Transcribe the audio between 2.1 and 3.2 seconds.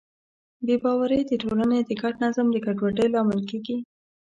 نظم د ګډوډۍ